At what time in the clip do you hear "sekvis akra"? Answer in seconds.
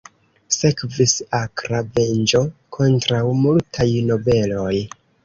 0.53-1.81